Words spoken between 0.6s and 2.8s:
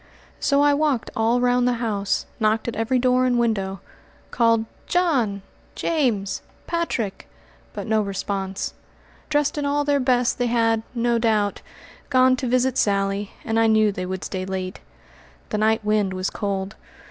I walked all round the house, knocked at